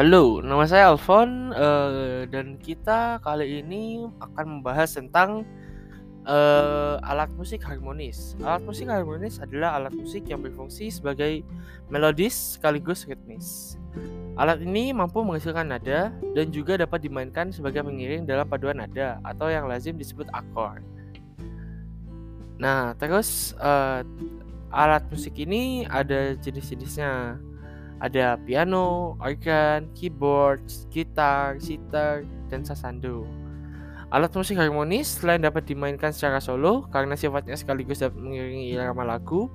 Halo, 0.00 0.40
nama 0.40 0.64
saya 0.64 0.96
Alfon 0.96 1.52
uh, 1.52 2.24
dan 2.32 2.56
kita 2.56 3.20
kali 3.20 3.60
ini 3.60 4.08
akan 4.16 4.64
membahas 4.64 4.96
tentang 4.96 5.44
uh, 6.24 6.96
alat 7.04 7.28
musik 7.36 7.60
harmonis. 7.60 8.32
Alat 8.40 8.64
musik 8.64 8.88
harmonis 8.88 9.44
adalah 9.44 9.76
alat 9.76 9.92
musik 9.92 10.24
yang 10.24 10.40
berfungsi 10.40 10.88
sebagai 10.88 11.44
melodis 11.92 12.56
sekaligus 12.56 13.04
ritmis. 13.04 13.76
Alat 14.40 14.64
ini 14.64 14.96
mampu 14.96 15.20
menghasilkan 15.20 15.68
nada 15.68 16.16
dan 16.32 16.48
juga 16.48 16.80
dapat 16.80 17.04
dimainkan 17.04 17.52
sebagai 17.52 17.84
pengiring 17.84 18.24
dalam 18.24 18.48
paduan 18.48 18.80
nada 18.80 19.20
atau 19.20 19.52
yang 19.52 19.68
lazim 19.68 20.00
disebut 20.00 20.32
akor. 20.32 20.80
Nah, 22.56 22.96
terus 22.96 23.52
uh, 23.60 24.00
alat 24.72 25.04
musik 25.12 25.36
ini 25.36 25.84
ada 25.92 26.32
jenis-jenisnya 26.40 27.36
ada 28.00 28.40
piano, 28.40 29.14
organ, 29.20 29.92
keyboard, 29.92 30.64
gitar, 30.88 31.60
sitar, 31.60 32.24
dan 32.48 32.64
sasando. 32.64 33.28
Alat 34.10 34.34
musik 34.34 34.58
harmonis 34.58 35.22
selain 35.22 35.38
dapat 35.38 35.70
dimainkan 35.70 36.10
secara 36.10 36.42
solo 36.42 36.82
karena 36.90 37.14
sifatnya 37.14 37.54
sekaligus 37.54 38.02
dapat 38.02 38.18
mengiringi 38.18 38.74
irama 38.74 39.06
lagu, 39.06 39.46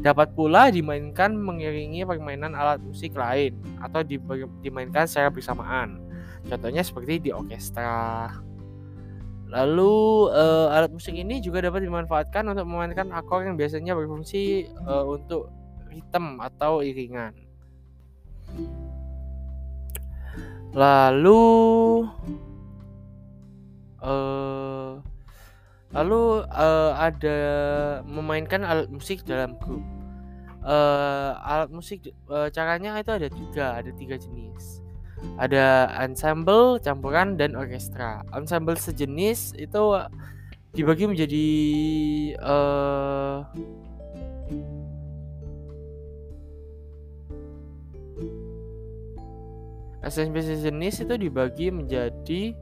dapat 0.00 0.32
pula 0.32 0.72
dimainkan 0.72 1.36
mengiringi 1.36 2.08
permainan 2.08 2.56
alat 2.56 2.80
musik 2.80 3.12
lain 3.12 3.52
atau 3.84 4.00
dimainkan 4.64 5.04
secara 5.04 5.28
bersamaan. 5.28 6.00
Contohnya 6.48 6.80
seperti 6.80 7.28
di 7.28 7.30
orkestra. 7.36 8.32
Lalu 9.52 10.28
uh, 10.32 10.72
alat 10.72 10.88
musik 10.88 11.12
ini 11.12 11.44
juga 11.44 11.60
dapat 11.60 11.84
dimanfaatkan 11.84 12.48
untuk 12.48 12.64
memainkan 12.64 13.12
akor 13.12 13.44
yang 13.44 13.60
biasanya 13.60 13.92
berfungsi 13.92 14.72
uh, 14.88 15.04
untuk 15.04 15.52
ritme 15.92 16.40
atau 16.40 16.80
iringan. 16.80 17.47
Lalu 20.76 21.44
uh, 24.04 25.00
lalu 25.90 26.22
uh, 26.52 26.92
ada 26.98 27.38
memainkan 28.04 28.62
alat 28.62 28.88
musik 28.92 29.24
dalam 29.24 29.56
grup. 29.58 29.82
Uh, 30.60 31.32
alat 31.40 31.72
musik 31.72 32.12
uh, 32.28 32.52
caranya 32.52 32.98
itu 33.00 33.12
ada 33.14 33.28
tiga, 33.32 33.66
ada 33.80 33.90
tiga 33.96 34.20
jenis. 34.20 34.84
Ada 35.40 35.90
ensemble, 36.04 36.78
campuran, 36.78 37.34
dan 37.34 37.58
orkestra. 37.58 38.22
Ensemble 38.30 38.78
sejenis 38.78 39.56
itu 39.58 39.82
dibagi 40.76 41.10
menjadi 41.10 41.48
uh, 42.38 43.42
spesies 50.06 50.62
jenis 50.62 51.02
itu 51.02 51.14
dibagi 51.18 51.74
menjadi 51.74 52.54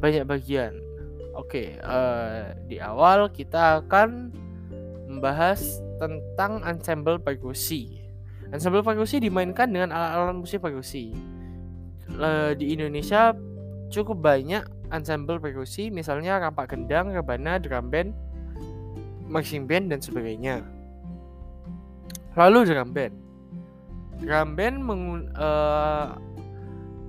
banyak 0.00 0.24
bagian. 0.24 0.72
Oke, 1.34 1.76
uh, 1.82 2.54
di 2.70 2.78
awal 2.78 3.26
kita 3.28 3.82
akan 3.82 4.30
membahas 5.10 5.82
tentang 5.98 6.62
ensemble 6.62 7.18
perkusi. 7.18 8.04
Ensemble 8.54 8.86
perkusi 8.86 9.18
dimainkan 9.18 9.70
dengan 9.70 9.90
alat-alat 9.90 10.36
musik 10.38 10.62
perkusi. 10.62 11.10
Uh, 12.14 12.54
di 12.54 12.76
Indonesia 12.76 13.34
cukup 13.90 14.22
banyak 14.22 14.62
ensemble 14.94 15.42
perkusi, 15.42 15.90
misalnya 15.90 16.38
rampak 16.38 16.70
gendang, 16.70 17.10
rebana, 17.10 17.58
drum 17.58 17.90
band, 17.90 18.14
marching 19.26 19.66
band, 19.66 19.90
dan 19.90 19.98
sebagainya. 19.98 20.62
Lalu 22.38 22.70
drum 22.70 22.94
band. 22.94 23.23
Drum 24.22 24.54
band 24.54 24.78
mengun 24.82 25.22
uh, 25.34 26.14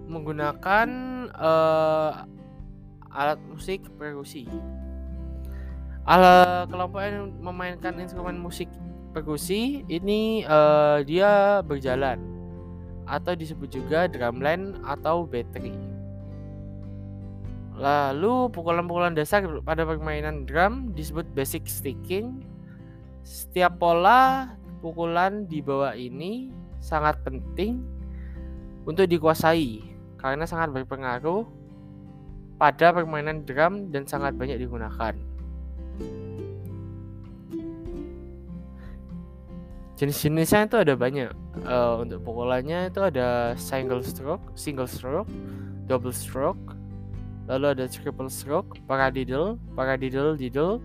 menggunakan 0.09 0.88
uh, 1.34 2.25
alat 3.13 3.40
musik 3.50 3.85
perkusi. 3.96 4.46
Ala 6.06 6.66
kelompok 6.69 7.02
yang 7.02 7.34
memainkan 7.41 7.97
instrumen 7.97 8.38
musik 8.38 8.69
perkusi 9.16 9.81
ini 9.90 10.46
uh, 10.46 11.02
dia 11.02 11.63
berjalan 11.66 12.22
atau 13.09 13.34
disebut 13.34 13.69
juga 13.74 14.06
drumline 14.06 14.78
atau 14.85 15.25
battery. 15.25 15.74
Lalu 17.75 18.50
pukulan-pukulan 18.56 19.18
dasar 19.18 19.44
pada 19.66 19.84
permainan 19.84 20.47
drum 20.47 20.96
disebut 20.96 21.28
basic 21.35 21.68
sticking. 21.68 22.44
Setiap 23.25 23.81
pola 23.81 24.53
pukulan 24.79 25.50
di 25.50 25.59
bawah 25.59 25.97
ini 25.97 26.53
sangat 26.85 27.18
penting 27.25 27.81
untuk 28.85 29.09
dikuasai 29.09 29.81
karena 30.22 30.46
sangat 30.46 30.69
berpengaruh 30.69 31.41
pada 32.62 32.94
permainan 32.94 33.41
drum 33.41 33.90
dan 33.90 34.06
sangat 34.06 34.38
banyak 34.38 34.62
digunakan. 34.62 35.18
Jenis-jenisnya 39.96 40.68
itu 40.68 40.78
ada 40.78 40.94
banyak. 40.94 41.31
Uh, 41.63 42.03
untuk 42.03 42.19
pukulannya 42.28 42.91
itu 42.91 43.00
ada 43.00 43.56
single 43.56 44.03
stroke, 44.03 44.44
single 44.53 44.91
stroke, 44.91 45.31
double 45.88 46.12
stroke, 46.12 46.75
lalu 47.47 47.79
ada 47.79 47.88
triple 47.88 48.28
stroke, 48.28 48.75
paradiddle, 48.91 49.56
paradiddle, 49.72 50.35
diddle, 50.35 50.84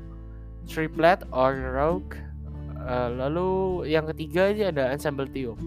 triplet 0.70 1.26
or 1.34 1.58
rogue. 1.74 2.14
Uh, 2.80 3.10
lalu 3.18 3.48
yang 3.90 4.06
ketiga 4.14 4.54
ini 4.54 4.70
ada 4.70 4.94
ensemble 4.94 5.26
tiup. 5.26 5.58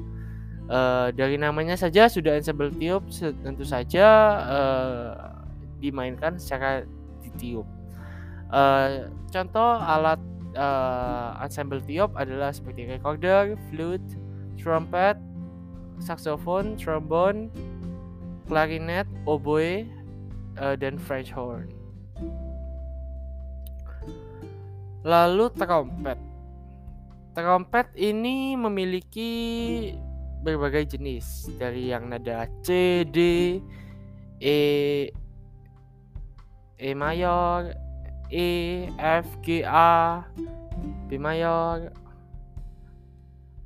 Uh, 0.64 1.12
dari 1.12 1.36
namanya 1.36 1.76
saja 1.76 2.08
sudah 2.08 2.40
ensemble 2.40 2.72
tiup 2.72 3.04
tentu 3.44 3.68
saja 3.68 4.08
uh, 4.48 5.12
dimainkan 5.84 6.40
secara 6.40 6.88
ditiup. 7.20 7.68
Uh, 8.48 9.12
contoh 9.28 9.76
alat 9.84 10.24
uh, 10.56 11.36
ensemble 11.44 11.84
tiup 11.84 12.16
adalah 12.16 12.56
seperti 12.56 12.88
recorder, 12.88 13.60
flute, 13.68 14.16
trumpet, 14.56 15.20
saxophone, 16.00 16.80
trombone, 16.80 17.52
clarinet, 18.48 19.10
oboe, 19.28 19.84
uh, 20.64 20.76
dan 20.80 20.96
French 20.96 21.28
horn. 21.34 21.68
Lalu 25.04 25.52
trompet. 25.60 26.20
Trompet 27.34 27.88
ini 27.98 28.54
memiliki 28.54 29.32
berbagai 30.44 31.00
jenis 31.00 31.48
dari 31.56 31.90
yang 31.90 32.12
nada 32.12 32.46
C, 32.62 33.02
D, 33.08 33.18
E, 34.44 34.60
E 36.78 36.92
mayor, 36.92 37.72
E, 38.28 38.50
F, 39.00 39.26
G, 39.40 39.64
A, 39.64 40.28
B 41.08 41.16
mayor. 41.16 41.90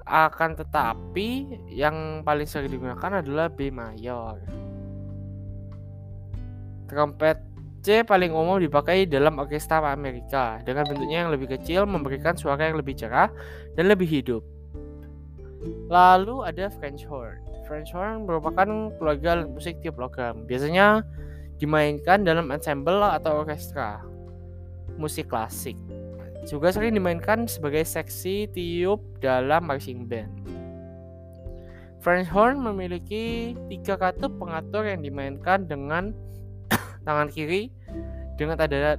Akan 0.08 0.56
tetapi 0.56 1.60
yang 1.68 2.24
paling 2.24 2.48
sering 2.48 2.72
digunakan 2.72 3.20
adalah 3.20 3.52
B 3.52 3.74
mayor. 3.74 4.40
Trompet 6.88 7.44
C 7.84 8.04
paling 8.08 8.32
umum 8.32 8.60
dipakai 8.60 9.04
dalam 9.08 9.36
orkestra 9.40 9.84
Amerika 9.92 10.64
dengan 10.64 10.88
bentuknya 10.88 11.28
yang 11.28 11.32
lebih 11.32 11.52
kecil 11.60 11.84
memberikan 11.84 12.36
suara 12.40 12.72
yang 12.72 12.80
lebih 12.80 12.96
cerah 12.96 13.28
dan 13.76 13.92
lebih 13.92 14.08
hidup. 14.08 14.57
Lalu 15.90 16.46
ada 16.46 16.70
French 16.78 17.04
horn. 17.08 17.42
French 17.66 17.92
horn 17.92 18.24
merupakan 18.24 18.94
keluarga 18.96 19.44
musik 19.44 19.82
tiup 19.84 20.00
logam. 20.00 20.48
Biasanya 20.48 21.04
dimainkan 21.58 22.22
dalam 22.22 22.54
ensemble 22.54 23.02
atau 23.02 23.42
orkestra 23.44 24.06
musik 24.98 25.30
klasik. 25.30 25.78
Juga 26.48 26.72
sering 26.72 26.96
dimainkan 26.96 27.46
sebagai 27.46 27.84
seksi 27.84 28.50
tiup 28.54 29.04
dalam 29.20 29.68
marching 29.68 30.08
band. 30.08 30.32
French 32.00 32.30
horn 32.32 32.62
memiliki 32.64 33.58
tiga 33.68 34.00
katup 34.00 34.32
pengatur 34.40 34.88
yang 34.88 35.04
dimainkan 35.04 35.68
dengan 35.68 36.16
tangan 37.06 37.28
kiri 37.28 37.74
dengan 38.40 38.56
tanda 38.56 38.96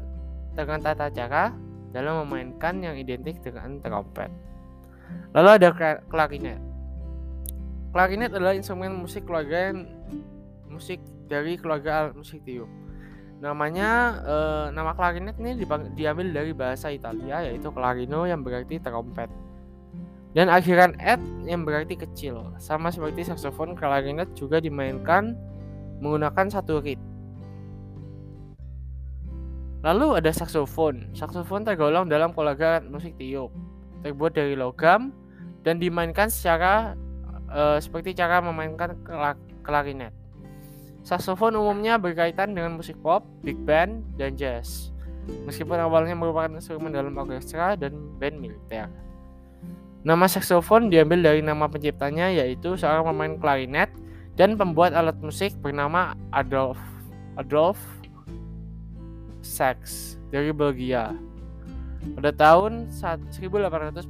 dengan 0.53 0.79
tata 0.83 1.07
cara 1.09 1.55
dalam 1.95 2.27
memainkan 2.27 2.85
yang 2.85 2.99
identik 2.99 3.41
dengan 3.41 3.81
trompet. 3.81 4.29
Lalu 5.37 5.49
ada 5.61 5.69
klarinet. 6.09 6.61
Klarinet 7.93 8.31
adalah 8.33 8.55
instrumen 8.57 8.93
musik 8.97 9.25
keluarga 9.25 9.73
yang 9.73 9.89
musik 10.69 11.01
dari 11.29 11.57
keluarga 11.61 12.09
alat 12.09 12.15
musik 12.17 12.41
tiup. 12.45 12.69
Namanya 13.39 14.19
eh, 14.27 14.67
nama 14.75 14.93
klarinet 14.99 15.39
ini 15.39 15.63
diambil 15.95 16.35
dari 16.35 16.53
bahasa 16.57 16.91
Italia 16.91 17.45
yaitu 17.47 17.71
clarino 17.71 18.27
yang 18.27 18.43
berarti 18.43 18.83
trompet. 18.83 19.31
Dan 20.37 20.53
akhiran 20.53 20.95
et 21.01 21.21
yang 21.49 21.65
berarti 21.65 21.97
kecil. 21.97 22.53
Sama 22.61 22.93
seperti 22.93 23.25
saksofon, 23.27 23.73
klarinet 23.75 24.29
juga 24.37 24.61
dimainkan 24.61 25.33
menggunakan 26.05 26.47
satu 26.53 26.85
reed. 26.85 27.01
Lalu 29.83 30.21
ada 30.21 30.31
saksofon. 30.35 31.15
Saksofon 31.17 31.65
tergolong 31.65 32.11
dalam 32.11 32.35
keluarga 32.35 32.83
musik 32.85 33.17
tiup. 33.17 33.55
Terbuat 34.05 34.39
dari 34.39 34.55
logam 34.55 35.11
dan 35.67 35.83
dimainkan 35.83 36.31
secara 36.31 36.95
uh, 37.51 37.77
seperti 37.83 38.15
cara 38.15 38.39
memainkan 38.39 38.95
klarinet. 39.67 40.15
Saksofon 41.03 41.57
umumnya 41.57 41.97
berkaitan 41.97 42.53
dengan 42.53 42.77
musik 42.77 42.99
pop, 43.01 43.25
big 43.41 43.57
band, 43.65 44.05
dan 44.21 44.37
jazz. 44.37 44.93
Meskipun 45.45 45.77
awalnya 45.77 46.17
merupakan 46.17 46.53
instrumen 46.53 46.93
dalam 46.93 47.17
orkestra 47.17 47.77
dan 47.77 47.97
band 48.17 48.37
militer. 48.41 48.89
Nama 50.07 50.25
saksofon 50.31 50.89
diambil 50.89 51.21
dari 51.21 51.41
nama 51.43 51.69
penciptanya 51.69 52.31
yaitu 52.33 52.79
seorang 52.79 53.13
pemain 53.13 53.35
klarinet 53.37 53.91
dan 54.39 54.55
pembuat 54.55 54.95
alat 54.95 55.19
musik 55.19 55.51
bernama 55.59 56.15
Adolf 56.31 56.79
Adolf 57.35 57.77
Sax 59.43 60.15
dari 60.31 60.55
Belgia 60.55 61.13
pada 62.19 62.31
tahun 62.35 62.91
1846. 62.91 64.09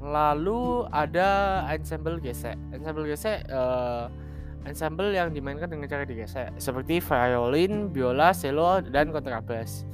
Lalu 0.00 0.88
ada 0.88 1.28
ensemble 1.68 2.16
gesek. 2.24 2.56
Ensemble 2.72 3.04
gesek 3.04 3.44
uh, 3.52 4.08
ensemble 4.64 5.08
yang 5.12 5.32
dimainkan 5.32 5.68
dengan 5.72 5.88
cara 5.88 6.04
digesek 6.04 6.52
seperti 6.60 7.00
violin, 7.00 7.88
biola, 7.88 8.32
cello, 8.36 8.84
dan 8.84 9.12
kontrabas. 9.12 9.88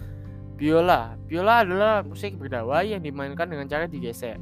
Biola, 0.57 1.21
biola 1.29 1.63
adalah 1.63 1.95
musik 2.01 2.41
berdawai 2.41 2.89
yang 2.89 3.05
dimainkan 3.05 3.47
dengan 3.47 3.69
cara 3.69 3.85
digesek. 3.85 4.41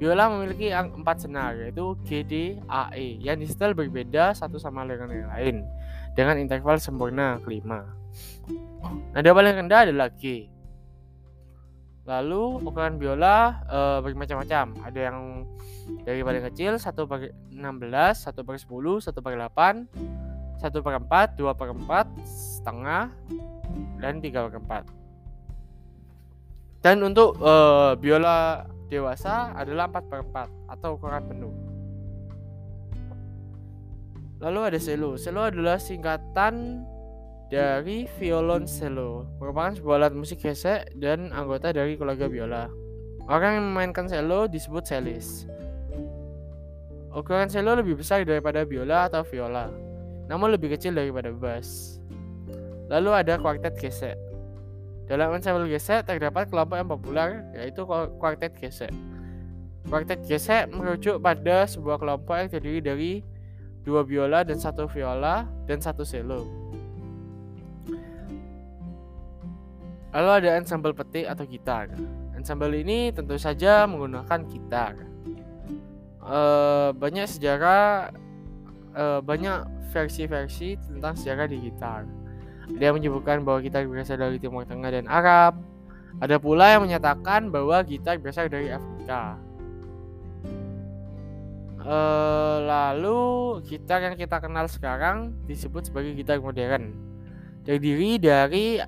Biola 0.00 0.32
memiliki 0.32 0.72
empat 0.72 1.28
senar 1.28 1.60
yaitu 1.60 1.92
G, 2.08 2.24
D, 2.24 2.34
A, 2.70 2.88
E 2.96 3.20
yang 3.20 3.36
disetel 3.36 3.76
berbeda 3.76 4.32
satu 4.32 4.56
sama 4.56 4.88
dengan 4.88 5.12
yang 5.12 5.28
lain 5.28 5.56
dengan 6.16 6.40
interval 6.40 6.80
sempurna 6.80 7.36
kelima. 7.44 7.84
Nada 9.10 9.34
paling 9.34 9.58
rendah 9.58 9.82
adalah 9.88 10.08
G. 10.14 10.46
Lalu 12.08 12.64
ukuran 12.64 12.96
biola 12.98 13.60
e, 13.68 14.00
bermacam-macam. 14.02 14.74
Ada 14.82 15.00
yang 15.10 15.46
dari 16.02 16.24
paling 16.24 16.42
kecil 16.50 16.80
1 16.80 17.06
per 17.06 17.30
16, 17.52 17.54
1 17.54 18.46
per 18.46 18.54
10, 18.56 18.66
1 18.66 19.20
per 19.20 19.32
8, 19.36 19.86
1 20.58 20.84
per 20.84 20.92
4, 21.06 21.38
2 21.38 21.54
per 21.54 21.68
4, 21.76 22.08
setengah, 22.24 23.04
dan 24.00 24.18
3 24.18 24.48
per 24.48 24.58
4. 24.58 24.84
Dan 26.80 27.04
untuk 27.04 27.36
e, 27.36 27.52
biola 28.00 28.64
dewasa 28.88 29.52
adalah 29.54 29.86
4 29.92 30.10
per 30.10 30.24
4 30.24 30.72
atau 30.72 30.96
ukuran 30.96 31.22
penuh. 31.28 31.52
Lalu 34.40 34.60
ada 34.72 34.78
cello. 34.80 35.20
Cello 35.20 35.44
adalah 35.46 35.76
singkatan 35.76 36.80
dari 37.50 38.06
violoncello, 38.22 39.26
merupakan 39.42 39.74
sebuah 39.74 40.06
alat 40.06 40.14
musik 40.14 40.38
gesek 40.46 40.94
dan 41.02 41.34
anggota 41.34 41.74
dari 41.74 41.98
keluarga 41.98 42.30
biola. 42.30 42.70
Orang 43.26 43.58
yang 43.58 43.66
memainkan 43.74 44.06
cello 44.06 44.46
disebut 44.46 44.86
cellist. 44.86 45.50
Ukuran 47.10 47.50
cello 47.50 47.74
lebih 47.74 47.98
besar 47.98 48.22
daripada 48.22 48.62
biola 48.62 49.10
atau 49.10 49.26
viola, 49.26 49.66
namun 50.30 50.54
lebih 50.54 50.78
kecil 50.78 50.94
daripada 50.94 51.34
bass. 51.34 51.98
Lalu 52.86 53.10
ada 53.18 53.34
kuartet 53.34 53.74
gesek. 53.82 54.14
Dalam 55.10 55.34
ensemble 55.34 55.66
gesek 55.66 56.06
terdapat 56.06 56.46
kelompok 56.46 56.78
yang 56.78 56.86
populer 56.86 57.30
yaitu 57.58 57.82
kuartet 58.22 58.54
gesek. 58.62 58.94
Kuartet 59.90 60.22
gesek 60.22 60.70
merujuk 60.70 61.18
pada 61.18 61.66
sebuah 61.66 61.98
kelompok 61.98 62.34
yang 62.38 62.46
terdiri 62.46 62.78
dari 62.78 63.12
dua 63.82 64.06
biola 64.06 64.46
dan 64.46 64.62
satu 64.62 64.86
viola 64.86 65.50
dan 65.66 65.82
satu 65.82 66.06
cello. 66.06 66.59
Lalu 70.10 70.30
ada 70.42 70.58
ensemble 70.58 70.90
petik 70.90 71.26
atau 71.30 71.46
gitar. 71.46 71.86
Ensemble 72.34 72.74
ini 72.74 73.14
tentu 73.14 73.38
saja 73.38 73.86
menggunakan 73.86 74.42
gitar. 74.50 74.98
E, 76.18 76.40
banyak 76.98 77.30
sejarah, 77.30 78.10
e, 78.90 79.04
banyak 79.22 79.70
versi-versi 79.94 80.74
tentang 80.82 81.14
sejarah 81.14 81.46
di 81.46 81.62
gitar. 81.62 82.10
Ada 82.74 82.90
yang 82.90 82.96
menyebutkan 82.98 83.46
bahwa 83.46 83.62
gitar 83.62 83.86
berasal 83.86 84.18
dari 84.18 84.38
Timur 84.42 84.66
Tengah 84.66 84.90
dan 84.90 85.06
Arab. 85.06 85.62
Ada 86.18 86.42
pula 86.42 86.74
yang 86.74 86.82
menyatakan 86.90 87.54
bahwa 87.54 87.78
gitar 87.86 88.18
berasal 88.18 88.50
dari 88.50 88.66
Afrika. 88.66 89.38
E, 91.86 91.98
lalu 92.66 93.20
gitar 93.62 94.02
yang 94.02 94.18
kita 94.18 94.42
kenal 94.42 94.66
sekarang 94.66 95.38
disebut 95.46 95.86
sebagai 95.86 96.18
gitar 96.18 96.42
modern. 96.42 96.98
Terdiri 97.62 98.18
dari 98.18 98.82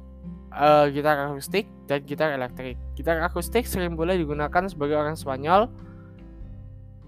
uh, 0.52 0.86
gitar 0.92 1.28
akustik 1.28 1.66
dan 1.88 2.04
gitar 2.04 2.32
elektrik. 2.32 2.76
Gitar 2.96 3.20
akustik 3.24 3.64
sering 3.64 3.96
boleh 3.96 4.20
digunakan 4.20 4.68
sebagai 4.68 4.96
orang 4.96 5.16
Spanyol 5.16 5.68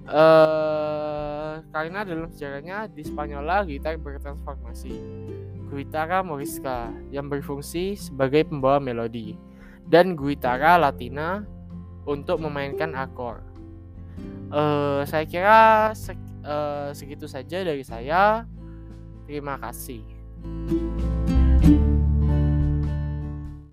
uh, 0.09 1.61
karena 1.73 2.05
dalam 2.05 2.29
sejarahnya 2.33 2.89
di 2.93 3.03
Spanyola 3.05 3.65
gitar 3.69 3.97
bertransformasi. 4.01 4.95
Guitarra 5.75 6.23
morisca 6.23 6.93
yang 7.11 7.27
berfungsi 7.27 7.99
sebagai 7.99 8.47
pembawa 8.47 8.79
melodi 8.79 9.35
dan 9.91 10.15
guitarra 10.15 10.79
latina 10.79 11.43
untuk 12.07 12.39
memainkan 12.39 12.95
akor. 12.95 13.43
Uh, 14.55 15.03
saya 15.03 15.27
kira 15.27 15.91
seg 15.99 16.21
uh, 16.47 16.95
segitu 16.95 17.27
saja 17.27 17.67
dari 17.67 17.83
saya. 17.83 18.47
Terima 19.27 19.57
kasih. 19.59 20.05